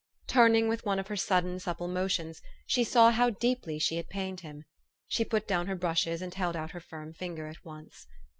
Turning 0.25 0.67
with 0.67 0.83
one 0.83 0.97
of 0.97 1.09
her 1.09 1.15
sudden, 1.15 1.59
supple 1.59 1.87
motions, 1.87 2.41
she 2.65 2.83
saw 2.83 3.11
how 3.11 3.29
deeply 3.29 3.77
she 3.77 3.97
had 3.97 4.09
pained 4.09 4.39
him. 4.39 4.65
She 5.05 5.23
put 5.23 5.47
down 5.47 5.67
her 5.67 5.75
brushes, 5.75 6.23
and 6.23 6.33
held 6.33 6.55
out 6.55 6.71
her 6.71 6.79
firm 6.79 7.13
finger 7.13 7.45
at 7.45 7.63
once. 7.63 8.07